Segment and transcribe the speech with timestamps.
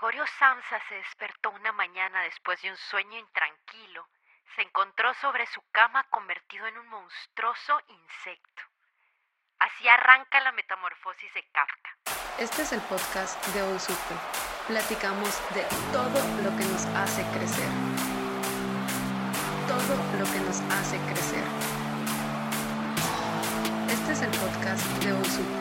[0.00, 4.08] Gregorio Samsa se despertó una mañana después de un sueño intranquilo,
[4.56, 8.62] se encontró sobre su cama convertido en un monstruoso insecto.
[9.58, 11.98] Así arranca la metamorfosis de Kafka.
[12.38, 14.14] Este es el podcast de Hoy Supe.
[14.68, 17.68] Platicamos de todo lo que nos hace crecer.
[19.68, 21.44] Todo lo que nos hace crecer.
[23.92, 25.60] Este es el podcast de Hoy Supe.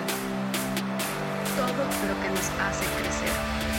[1.59, 3.78] Todo lo que nos hace crecer.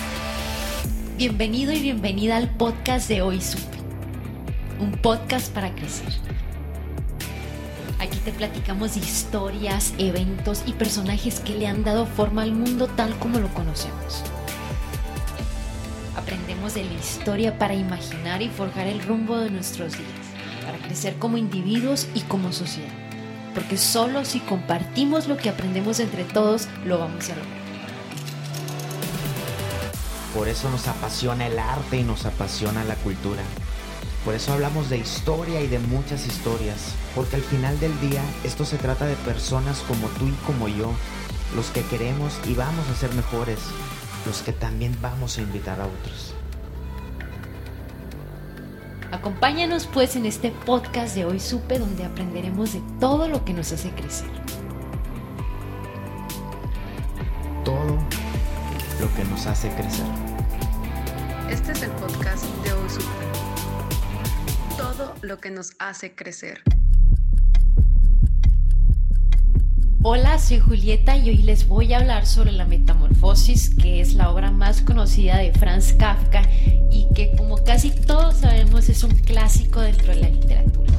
[1.21, 3.77] Bienvenido y bienvenida al podcast de Hoy Supe.
[4.79, 6.09] Un podcast para crecer.
[7.99, 13.15] Aquí te platicamos historias, eventos y personajes que le han dado forma al mundo tal
[13.19, 14.23] como lo conocemos.
[16.17, 20.09] Aprendemos de la historia para imaginar y forjar el rumbo de nuestros días,
[20.65, 22.95] para crecer como individuos y como sociedad.
[23.55, 27.60] Porque solo si compartimos lo que aprendemos entre todos, lo vamos a lograr.
[30.35, 33.43] Por eso nos apasiona el arte y nos apasiona la cultura.
[34.25, 38.65] Por eso hablamos de historia y de muchas historias, porque al final del día esto
[38.65, 40.93] se trata de personas como tú y como yo,
[41.57, 43.59] los que queremos y vamos a ser mejores,
[44.27, 46.35] los que también vamos a invitar a otros.
[49.11, 53.73] Acompáñanos pues en este podcast de Hoy Supe donde aprenderemos de todo lo que nos
[53.73, 54.31] hace crecer.
[57.65, 57.99] Todo
[59.11, 60.07] lo que nos hace crecer.
[61.51, 63.07] Este es el podcast de Hoy Supe.
[64.77, 66.63] Todo lo que nos hace crecer.
[70.03, 74.31] Hola, soy Julieta y hoy les voy a hablar sobre La Metamorfosis, que es la
[74.31, 76.43] obra más conocida de Franz Kafka
[76.91, 80.93] y que como casi todos sabemos es un clásico dentro de la literatura.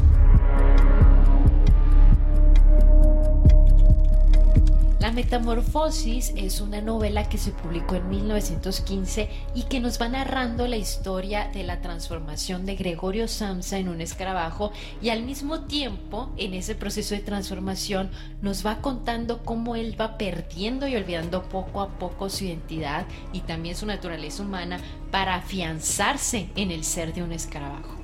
[5.22, 10.78] Metamorfosis es una novela que se publicó en 1915 y que nos va narrando la
[10.78, 16.56] historia de la transformación de Gregorio Samsa en un escarabajo y al mismo tiempo en
[16.56, 18.09] ese proceso de transformación
[18.42, 23.42] nos va contando cómo él va perdiendo y olvidando poco a poco su identidad y
[23.42, 24.80] también su naturaleza humana
[25.12, 28.01] para afianzarse en el ser de un escarabajo.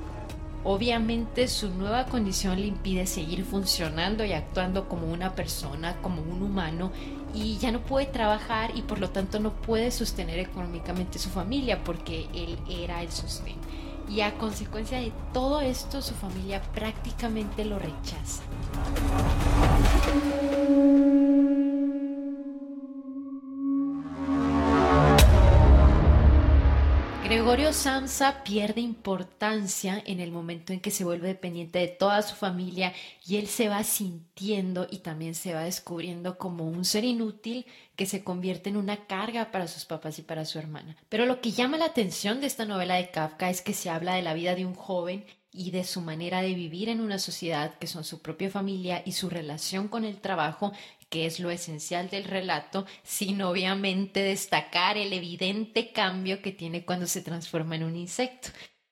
[0.69, 6.43] Obviamente su nueva condición le impide seguir funcionando y actuando como una persona, como un
[6.43, 6.91] humano,
[7.33, 11.81] y ya no puede trabajar y por lo tanto no puede sostener económicamente su familia
[11.85, 13.55] porque él era el sostén.
[14.09, 18.43] Y a consecuencia de todo esto su familia prácticamente lo rechaza.
[27.37, 32.33] Gregorio Samsa pierde importancia en el momento en que se vuelve dependiente de toda su
[32.35, 32.93] familia
[33.27, 38.07] y él se va sintiendo y también se va descubriendo como un ser inútil que
[38.07, 40.97] se convierte en una carga para sus papás y para su hermana.
[41.09, 44.15] Pero lo que llama la atención de esta novela de Kafka es que se habla
[44.15, 47.77] de la vida de un joven y de su manera de vivir en una sociedad
[47.77, 50.71] que son su propia familia y su relación con el trabajo
[51.09, 57.07] que es lo esencial del relato, sin obviamente destacar el evidente cambio que tiene cuando
[57.07, 58.49] se transforma en un insecto.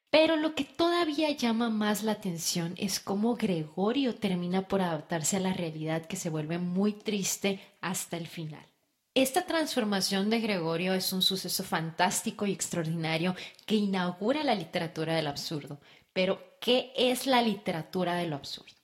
[0.10, 5.42] Pero lo que todavía llama más la atención es cómo Gregorio termina por adaptarse a
[5.42, 8.66] la realidad que se vuelve muy triste hasta el final.
[9.14, 15.28] Esta transformación de Gregorio es un suceso fantástico y extraordinario que inaugura la literatura del
[15.28, 15.80] absurdo.
[16.14, 18.76] Pero, ¿qué es la literatura de lo absurdo?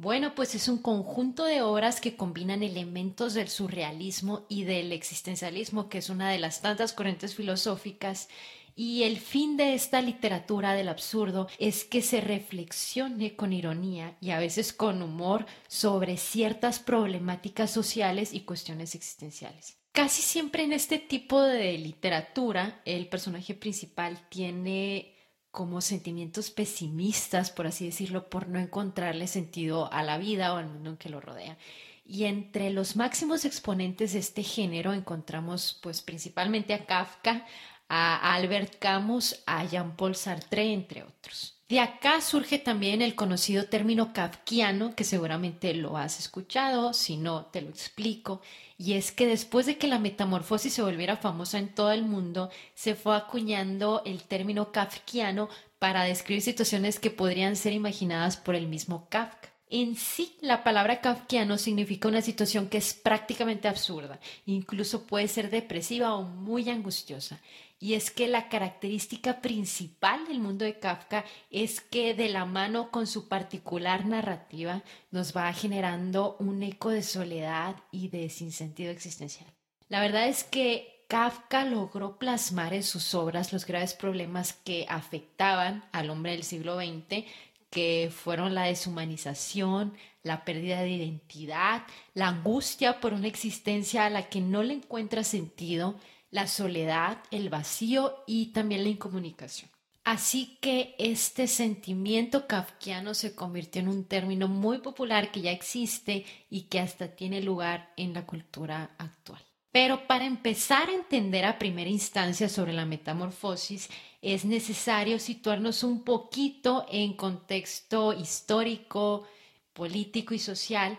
[0.00, 5.90] Bueno, pues es un conjunto de obras que combinan elementos del surrealismo y del existencialismo,
[5.90, 8.30] que es una de las tantas corrientes filosóficas,
[8.74, 14.30] y el fin de esta literatura del absurdo es que se reflexione con ironía y
[14.30, 19.76] a veces con humor sobre ciertas problemáticas sociales y cuestiones existenciales.
[19.92, 25.19] Casi siempre en este tipo de literatura el personaje principal tiene
[25.50, 30.68] como sentimientos pesimistas, por así decirlo, por no encontrarle sentido a la vida o al
[30.68, 31.58] mundo en que lo rodea.
[32.04, 37.46] Y entre los máximos exponentes de este género encontramos pues principalmente a Kafka,
[37.90, 41.56] a Albert Camus, a Jean-Paul Sartre, entre otros.
[41.68, 47.46] De acá surge también el conocido término kafkiano, que seguramente lo has escuchado, si no
[47.46, 48.40] te lo explico,
[48.78, 52.50] y es que después de que la metamorfosis se volviera famosa en todo el mundo,
[52.74, 55.48] se fue acuñando el término kafkiano
[55.78, 59.49] para describir situaciones que podrían ser imaginadas por el mismo Kafka.
[59.72, 65.48] En sí, la palabra kafkiano significa una situación que es prácticamente absurda, incluso puede ser
[65.48, 67.40] depresiva o muy angustiosa.
[67.78, 72.90] Y es que la característica principal del mundo de Kafka es que de la mano
[72.90, 79.48] con su particular narrativa nos va generando un eco de soledad y de sinsentido existencial.
[79.88, 85.84] La verdad es que Kafka logró plasmar en sus obras los graves problemas que afectaban
[85.90, 87.24] al hombre del siglo XX,
[87.70, 91.84] que fueron la deshumanización, la pérdida de identidad,
[92.14, 95.98] la angustia por una existencia a la que no le encuentra sentido,
[96.30, 99.70] la soledad, el vacío y también la incomunicación.
[100.04, 106.24] Así que este sentimiento kafkiano se convirtió en un término muy popular que ya existe
[106.48, 109.49] y que hasta tiene lugar en la cultura actual.
[109.72, 113.88] Pero para empezar a entender a primera instancia sobre la metamorfosis,
[114.20, 119.26] es necesario situarnos un poquito en contexto histórico,
[119.72, 120.98] político y social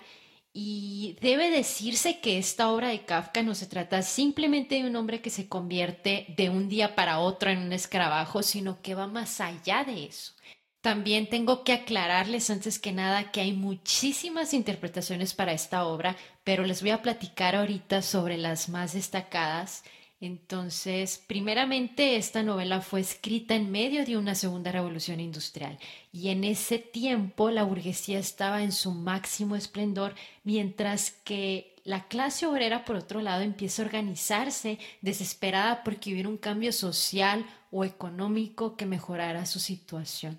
[0.53, 5.21] y debe decirse que esta obra de Kafka no se trata simplemente de un hombre
[5.21, 9.39] que se convierte de un día para otro en un escarabajo, sino que va más
[9.39, 10.33] allá de eso.
[10.81, 16.65] También tengo que aclararles antes que nada que hay muchísimas interpretaciones para esta obra, pero
[16.65, 19.83] les voy a platicar ahorita sobre las más destacadas
[20.21, 25.79] entonces, primeramente, esta novela fue escrita en medio de una segunda revolución industrial
[26.13, 30.13] y en ese tiempo la burguesía estaba en su máximo esplendor,
[30.43, 36.37] mientras que la clase obrera, por otro lado, empieza a organizarse desesperada porque hubiera un
[36.37, 40.37] cambio social o económico que mejorara su situación.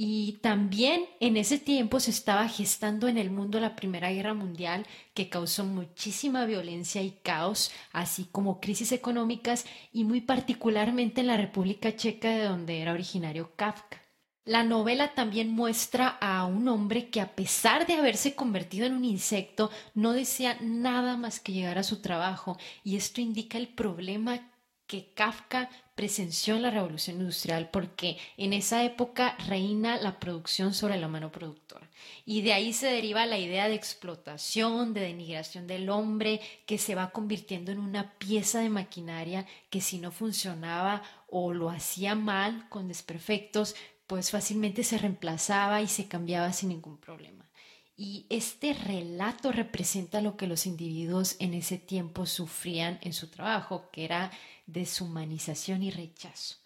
[0.00, 4.86] Y también en ese tiempo se estaba gestando en el mundo la Primera Guerra Mundial
[5.12, 11.36] que causó muchísima violencia y caos, así como crisis económicas y muy particularmente en la
[11.36, 14.00] República Checa de donde era originario Kafka.
[14.44, 19.04] La novela también muestra a un hombre que a pesar de haberse convertido en un
[19.04, 24.48] insecto no desea nada más que llegar a su trabajo y esto indica el problema
[24.88, 30.96] que Kafka presenció en la revolución industrial porque en esa época reina la producción sobre
[30.96, 31.88] la mano productora
[32.24, 36.94] y de ahí se deriva la idea de explotación, de denigración del hombre que se
[36.94, 42.68] va convirtiendo en una pieza de maquinaria que si no funcionaba o lo hacía mal
[42.68, 43.76] con desperfectos
[44.06, 47.47] pues fácilmente se reemplazaba y se cambiaba sin ningún problema.
[48.00, 53.90] Y este relato representa lo que los individuos en ese tiempo sufrían en su trabajo,
[53.90, 54.30] que era
[54.66, 56.58] deshumanización y rechazo.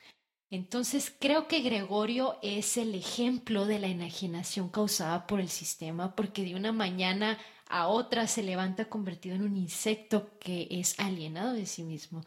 [0.50, 6.44] Entonces creo que Gregorio es el ejemplo de la enajenación causada por el sistema, porque
[6.44, 11.64] de una mañana a otra se levanta convertido en un insecto que es alienado de
[11.64, 12.22] sí mismo.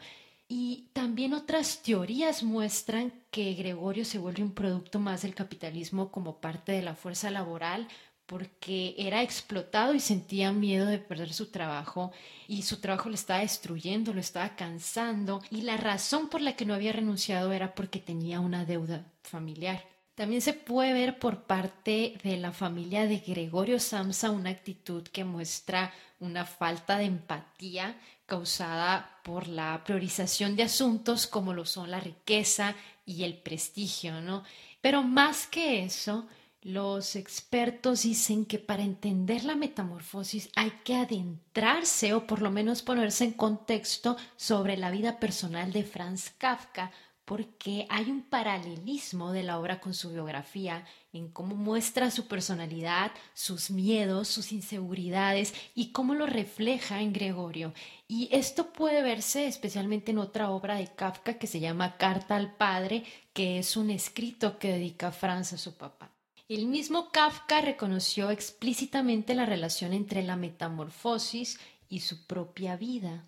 [0.47, 6.41] Y también otras teorías muestran que Gregorio se vuelve un producto más del capitalismo como
[6.41, 7.87] parte de la fuerza laboral,
[8.25, 12.11] porque era explotado y sentía miedo de perder su trabajo
[12.47, 16.65] y su trabajo lo estaba destruyendo, lo estaba cansando y la razón por la que
[16.65, 19.85] no había renunciado era porque tenía una deuda familiar.
[20.15, 25.25] También se puede ver por parte de la familia de Gregorio Samsa una actitud que
[25.25, 31.99] muestra una falta de empatía causada por la priorización de asuntos como lo son la
[31.99, 34.43] riqueza y el prestigio, ¿no?
[34.81, 36.27] Pero más que eso,
[36.65, 42.81] los expertos dicen que para entender la metamorfosis hay que adentrarse o por lo menos
[42.81, 46.91] ponerse en contexto sobre la vida personal de Franz Kafka,
[47.23, 53.11] porque hay un paralelismo de la obra con su biografía en cómo muestra su personalidad,
[53.35, 57.75] sus miedos, sus inseguridades y cómo lo refleja en Gregorio.
[58.07, 62.55] Y esto puede verse especialmente en otra obra de Kafka que se llama Carta al
[62.55, 63.03] Padre,
[63.33, 66.14] que es un escrito que dedica Franz a su papá.
[66.47, 71.59] El mismo Kafka reconoció explícitamente la relación entre la metamorfosis
[71.89, 73.25] y su propia vida.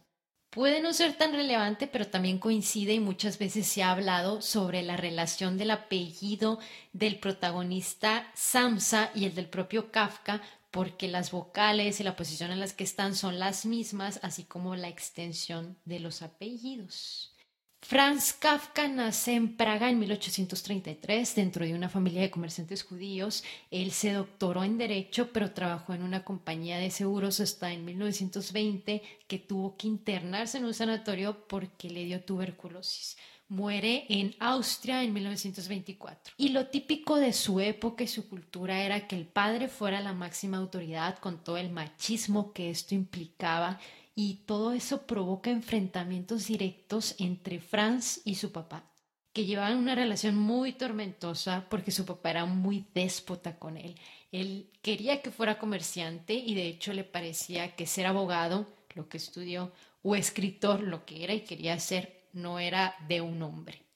[0.52, 4.84] Puede no ser tan relevante, pero también coincide y muchas veces se ha hablado sobre
[4.84, 6.60] la relación del apellido
[6.94, 12.60] del protagonista Samsa y el del propio Kafka, porque las vocales y la posición en
[12.60, 17.37] las que están son las mismas, así como la extensión de los apellidos.
[17.82, 23.44] Franz Kafka nace en Praga en 1833 dentro de una familia de comerciantes judíos.
[23.72, 29.04] Él se doctoró en Derecho, pero trabajó en una compañía de seguros hasta en 1920
[29.28, 33.16] que tuvo que internarse en un sanatorio porque le dio tuberculosis.
[33.48, 36.34] Muere en Austria en 1924.
[36.36, 40.12] Y lo típico de su época y su cultura era que el padre fuera la
[40.12, 43.80] máxima autoridad con todo el machismo que esto implicaba
[44.20, 48.92] y todo eso provoca enfrentamientos directos entre Franz y su papá,
[49.32, 53.94] que llevaban una relación muy tormentosa porque su papá era muy déspota con él.
[54.32, 59.18] Él quería que fuera comerciante y de hecho le parecía que ser abogado, lo que
[59.18, 59.72] estudió,
[60.02, 63.87] o escritor, lo que era y quería ser, no era de un hombre.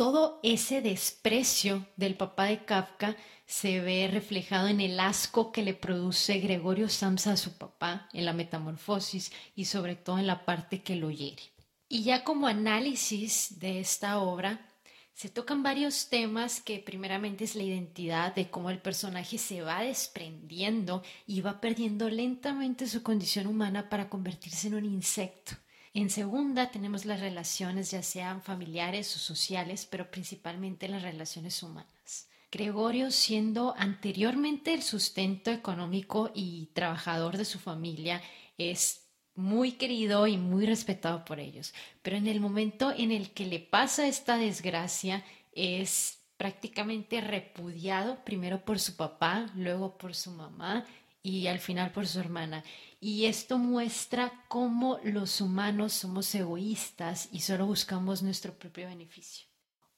[0.00, 5.74] Todo ese desprecio del papá de Kafka se ve reflejado en el asco que le
[5.74, 10.82] produce Gregorio Samsa a su papá en la metamorfosis y sobre todo en la parte
[10.82, 11.42] que lo hiere.
[11.86, 14.66] Y ya como análisis de esta obra,
[15.12, 19.82] se tocan varios temas que primeramente es la identidad de cómo el personaje se va
[19.82, 25.56] desprendiendo y va perdiendo lentamente su condición humana para convertirse en un insecto.
[25.92, 32.28] En segunda tenemos las relaciones ya sean familiares o sociales, pero principalmente las relaciones humanas.
[32.52, 38.22] Gregorio, siendo anteriormente el sustento económico y trabajador de su familia,
[38.56, 41.72] es muy querido y muy respetado por ellos.
[42.02, 48.64] Pero en el momento en el que le pasa esta desgracia, es prácticamente repudiado primero
[48.64, 50.86] por su papá, luego por su mamá
[51.22, 52.64] y al final por su hermana.
[53.00, 59.50] Y esto muestra cómo los humanos somos egoístas y solo buscamos nuestro propio beneficio.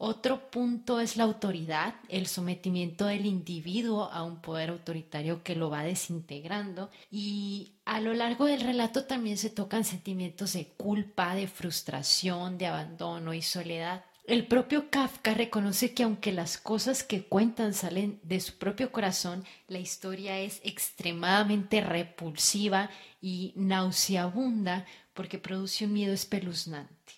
[0.04, 5.70] Otro punto es la autoridad, el sometimiento del individuo a un poder autoritario que lo
[5.70, 11.46] va desintegrando y a lo largo del relato también se tocan sentimientos de culpa, de
[11.46, 14.04] frustración, de abandono y soledad.
[14.24, 19.44] El propio Kafka reconoce que aunque las cosas que cuentan salen de su propio corazón,
[19.66, 22.88] la historia es extremadamente repulsiva
[23.20, 27.14] y nauseabunda porque produce un miedo espeluznante.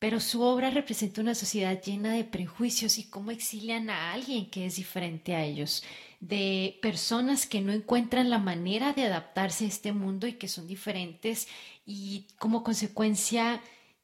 [0.00, 4.66] Pero su obra representa una sociedad llena de prejuicios y cómo exilian a alguien que
[4.66, 5.84] es diferente a ellos,
[6.18, 10.66] de personas que no encuentran la manera de adaptarse a este mundo y que son
[10.66, 11.46] diferentes
[11.86, 13.62] y como consecuencia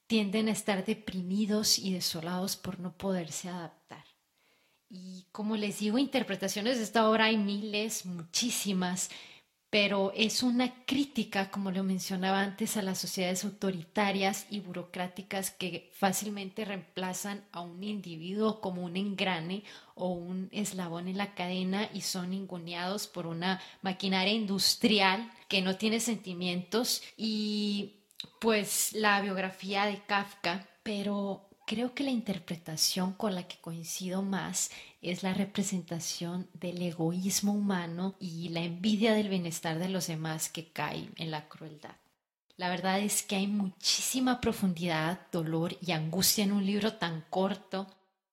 [0.09, 4.05] tienden a estar deprimidos y desolados por no poderse adaptar.
[4.91, 9.11] Y como les digo, interpretaciones de esta obra hay miles, muchísimas,
[9.71, 15.91] pero es una crítica, como lo mencionaba antes, a las sociedades autoritarias y burocráticas que
[15.93, 22.01] fácilmente reemplazan a un individuo como un engrane o un eslabón en la cadena y
[22.01, 27.98] son inguneados por una maquinaria industrial que no tiene sentimientos y
[28.41, 34.71] pues la biografía de Kafka, pero Creo que la interpretación con la que coincido más
[35.03, 40.73] es la representación del egoísmo humano y la envidia del bienestar de los demás que
[40.73, 41.95] cae en la crueldad.
[42.57, 47.87] La verdad es que hay muchísima profundidad, dolor y angustia en un libro tan corto.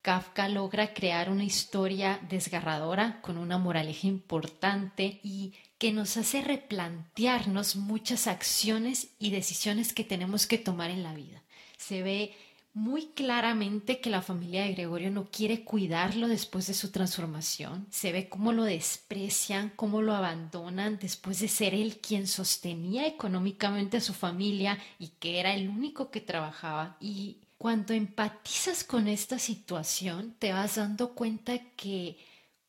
[0.05, 7.75] Kafka logra crear una historia desgarradora con una moraleja importante y que nos hace replantearnos
[7.75, 11.41] muchas acciones y decisiones que tenemos que tomar en la vida.
[11.79, 12.35] Se ve
[12.75, 17.88] muy claramente que la familia de Gregorio no quiere cuidarlo después de su transformación.
[17.89, 23.97] Se ve cómo lo desprecian, cómo lo abandonan después de ser él quien sostenía económicamente
[23.97, 26.95] a su familia y que era el único que trabajaba.
[27.00, 32.17] Y cuando empatizas con esta situación, te vas dando cuenta que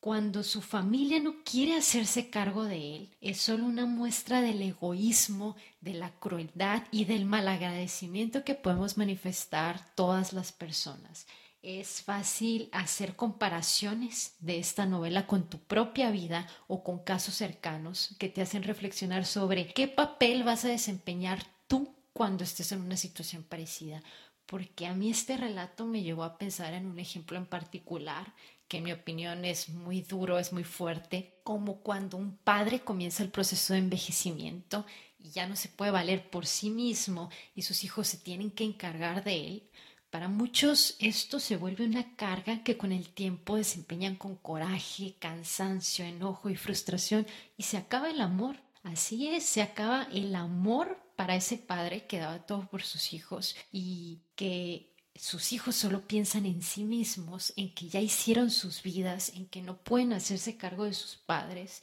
[0.00, 5.56] cuando su familia no quiere hacerse cargo de él, es solo una muestra del egoísmo,
[5.80, 11.26] de la crueldad y del malagradecimiento que podemos manifestar todas las personas.
[11.60, 18.14] Es fácil hacer comparaciones de esta novela con tu propia vida o con casos cercanos
[18.20, 22.96] que te hacen reflexionar sobre qué papel vas a desempeñar tú cuando estés en una
[22.96, 24.02] situación parecida.
[24.46, 28.32] Porque a mí este relato me llevó a pensar en un ejemplo en particular
[28.68, 33.22] que en mi opinión es muy duro, es muy fuerte, como cuando un padre comienza
[33.22, 34.84] el proceso de envejecimiento
[35.18, 38.64] y ya no se puede valer por sí mismo y sus hijos se tienen que
[38.64, 39.70] encargar de él.
[40.10, 46.04] Para muchos esto se vuelve una carga que con el tiempo desempeñan con coraje, cansancio,
[46.04, 47.26] enojo y frustración
[47.56, 48.56] y se acaba el amor.
[48.82, 53.56] Así es, se acaba el amor para ese padre que daba todo por sus hijos
[53.72, 59.32] y que sus hijos solo piensan en sí mismos, en que ya hicieron sus vidas,
[59.34, 61.82] en que no pueden hacerse cargo de sus padres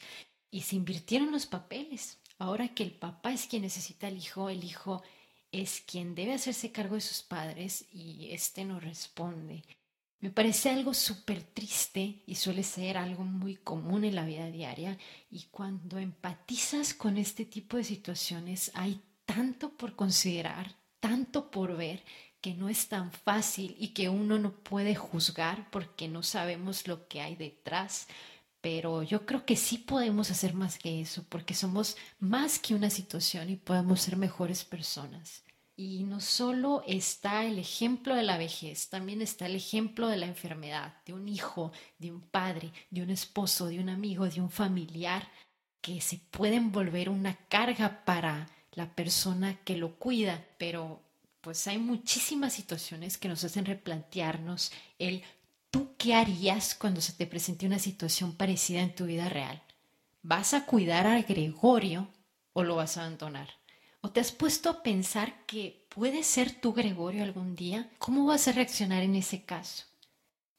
[0.50, 2.18] y se invirtieron los papeles.
[2.38, 5.02] Ahora que el papá es quien necesita al hijo, el hijo
[5.52, 9.64] es quien debe hacerse cargo de sus padres y éste no responde.
[10.20, 14.96] Me parece algo súper triste y suele ser algo muy común en la vida diaria
[15.30, 19.02] y cuando empatizas con este tipo de situaciones hay
[19.34, 22.04] tanto por considerar, tanto por ver
[22.40, 27.08] que no es tan fácil y que uno no puede juzgar porque no sabemos lo
[27.08, 28.06] que hay detrás.
[28.60, 32.90] Pero yo creo que sí podemos hacer más que eso porque somos más que una
[32.90, 35.42] situación y podemos ser mejores personas.
[35.76, 40.26] Y no solo está el ejemplo de la vejez, también está el ejemplo de la
[40.26, 44.50] enfermedad, de un hijo, de un padre, de un esposo, de un amigo, de un
[44.50, 45.28] familiar,
[45.80, 51.00] que se pueden volver una carga para la persona que lo cuida, pero
[51.40, 55.22] pues hay muchísimas situaciones que nos hacen replantearnos el
[55.70, 59.62] tú qué harías cuando se te presente una situación parecida en tu vida real.
[60.22, 62.08] ¿Vas a cuidar a Gregorio
[62.52, 63.48] o lo vas a abandonar?
[64.00, 67.90] ¿O te has puesto a pensar que puede ser tú Gregorio algún día?
[67.98, 69.84] ¿Cómo vas a reaccionar en ese caso?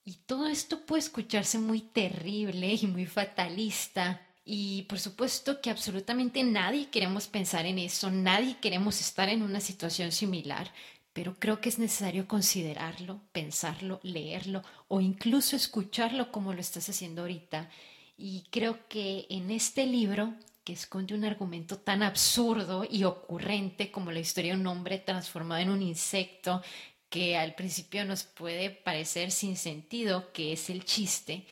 [0.04, 4.22] Y todo esto puede escucharse muy terrible y muy fatalista.
[4.48, 9.60] Y por supuesto que absolutamente nadie queremos pensar en eso, nadie queremos estar en una
[9.60, 10.72] situación similar,
[11.14, 17.24] pero creo que es necesario considerarlo, pensarlo, leerlo o incluso escucharlo como lo estás haciendo
[17.24, 17.72] ahorita.
[18.18, 24.12] Y creo que en este libro que esconde un argumento tan absurdo y ocurrente como
[24.12, 26.62] la historia de un hombre transformado en un insecto
[27.10, 31.46] que al principio nos puede parecer sin sentido, que es el chiste,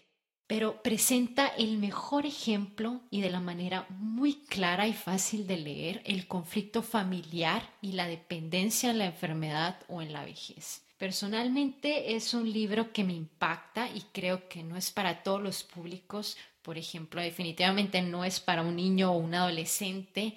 [0.47, 6.01] pero presenta el mejor ejemplo y de la manera muy clara y fácil de leer
[6.05, 10.83] el conflicto familiar y la dependencia en la enfermedad o en la vejez.
[10.97, 15.63] Personalmente es un libro que me impacta y creo que no es para todos los
[15.63, 20.33] públicos por ejemplo, definitivamente no es para un niño o un adolescente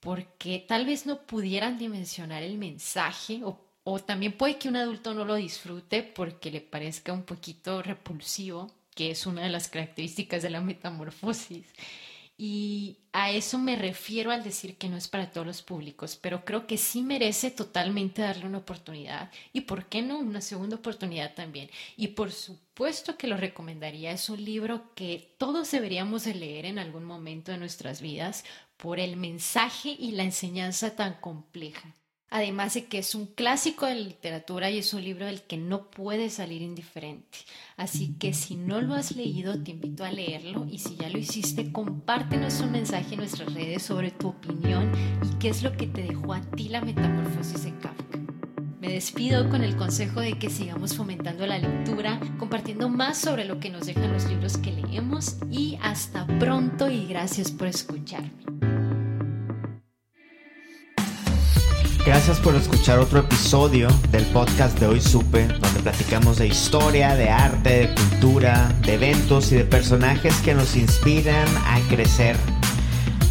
[0.00, 3.60] porque tal vez no pudieran dimensionar el mensaje o,
[4.00, 9.12] también puede que un adulto no lo disfrute porque le parezca un poquito repulsivo, que
[9.12, 11.66] es una de las características de la metamorfosis.
[12.38, 16.44] Y a eso me refiero al decir que no es para todos los públicos, pero
[16.44, 21.34] creo que sí merece totalmente darle una oportunidad y, ¿por qué no?, una segunda oportunidad
[21.34, 21.70] también.
[21.96, 26.78] Y por supuesto que lo recomendaría, es un libro que todos deberíamos de leer en
[26.78, 28.44] algún momento de nuestras vidas
[28.76, 31.94] por el mensaje y la enseñanza tan compleja.
[32.28, 35.56] Además de que es un clásico de la literatura y es un libro del que
[35.56, 37.38] no puedes salir indiferente.
[37.76, 41.18] Así que si no lo has leído, te invito a leerlo y si ya lo
[41.18, 44.90] hiciste, compártenos un mensaje en nuestras redes sobre tu opinión
[45.22, 48.18] y qué es lo que te dejó a ti la metamorfosis de Kafka.
[48.80, 53.58] Me despido con el consejo de que sigamos fomentando la lectura, compartiendo más sobre lo
[53.58, 58.75] que nos dejan los libros que leemos y hasta pronto y gracias por escucharme.
[62.06, 67.30] Gracias por escuchar otro episodio del podcast de Hoy Supe, donde platicamos de historia, de
[67.30, 72.36] arte, de cultura, de eventos y de personajes que nos inspiran a crecer.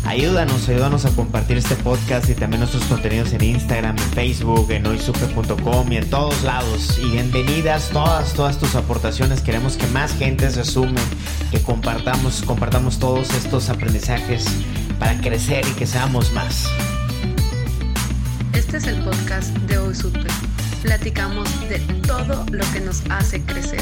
[0.05, 4.85] Ayúdanos, ayúdanos a compartir este podcast y también nuestros contenidos en Instagram, en Facebook, en
[4.85, 6.99] hoysupe.com y en todos lados.
[6.99, 9.39] Y bienvenidas todas, todas tus aportaciones.
[9.39, 10.99] Queremos que más gente se sume,
[11.49, 14.45] que compartamos, compartamos todos estos aprendizajes
[14.99, 16.67] para crecer y que seamos más.
[18.55, 20.19] Este es el podcast de Hoy Supe.
[20.81, 23.81] Platicamos de todo lo que nos hace crecer.